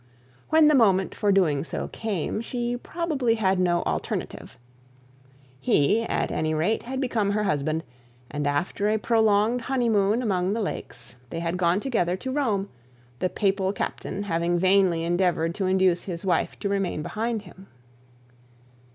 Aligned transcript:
When 0.49 0.67
the 0.67 0.73
moment 0.73 1.13
for 1.13 1.31
doing 1.31 1.63
so 1.63 1.87
came, 1.89 2.41
she 2.41 2.71
had 2.71 2.81
probably 2.81 3.35
no 3.57 3.83
alternative. 3.83 4.57
He, 5.59 6.01
at 6.05 6.31
any 6.31 6.55
rate, 6.55 6.81
had 6.81 6.99
become 6.99 7.33
her 7.33 7.43
husband; 7.43 7.83
and 8.31 8.47
after 8.47 8.89
a 8.89 8.97
prolonged 8.97 9.61
honeymoon 9.61 10.23
among 10.23 10.53
the 10.53 10.59
lakes, 10.61 11.17
they 11.29 11.39
had 11.39 11.55
gone 11.55 11.79
together 11.79 12.17
to 12.17 12.31
Rome, 12.31 12.67
the 13.19 13.29
papal 13.29 13.71
captain 13.73 14.23
having 14.23 14.57
vainly 14.57 15.03
endeavoured 15.03 15.53
to 15.53 15.67
induce 15.67 16.05
his 16.05 16.25
wife 16.25 16.57
to 16.61 16.67
remain 16.69 17.03
behind 17.03 17.43
him. 17.43 17.67